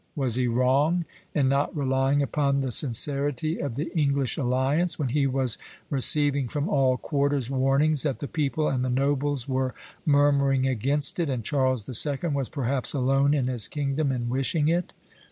Was 0.15 0.33
he 0.33 0.47
wrong 0.47 1.05
in 1.35 1.47
not 1.47 1.77
relying 1.77 2.23
upon 2.23 2.61
the 2.61 2.71
sincerity 2.71 3.59
of 3.61 3.75
the 3.75 3.95
English 3.95 4.35
alliance, 4.35 4.97
when 4.97 5.09
he 5.09 5.27
was 5.27 5.59
receiving 5.91 6.47
from 6.47 6.67
all 6.67 6.97
quarters 6.97 7.51
warnings 7.51 8.01
that 8.01 8.17
the 8.17 8.27
people 8.27 8.67
and 8.67 8.83
the 8.83 8.89
nobles 8.89 9.47
were 9.47 9.75
murmuring 10.03 10.65
against 10.65 11.19
it, 11.19 11.29
and 11.29 11.43
Charles 11.43 11.87
II. 11.87 12.29
was 12.29 12.49
perhaps 12.49 12.93
alone 12.93 13.35
in 13.35 13.45
his 13.45 13.67
kingdom 13.67 14.11
in 14.11 14.27
wishing 14.27 14.69
it?" 14.69 14.91